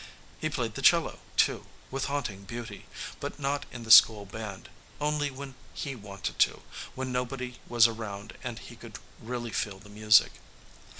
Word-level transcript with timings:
He 0.39 0.49
played 0.49 0.73
the 0.73 0.81
cello, 0.81 1.19
too, 1.37 1.67
with 1.91 2.05
haunting 2.05 2.43
beauty, 2.45 2.87
but 3.19 3.39
not 3.39 3.67
in 3.71 3.83
the 3.83 3.91
school 3.91 4.25
band, 4.25 4.67
only 4.99 5.29
when 5.29 5.53
he 5.75 5.95
wanted 5.95 6.39
to, 6.39 6.63
when 6.95 7.11
nobody 7.11 7.59
was 7.67 7.85
around 7.87 8.35
and 8.43 8.57
he 8.57 8.75
could 8.75 8.97
really 9.21 9.51
feel 9.51 9.77
the 9.77 9.89
music. 9.89 10.31